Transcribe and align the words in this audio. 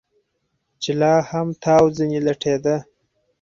چې 0.81 0.91
لا 0.99 1.13
هم 1.29 1.47
تاو 1.63 1.85
ځنې 1.97 2.19
لټېده. 2.25 2.75